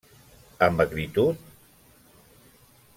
[0.67, 1.45] -Amb acritud?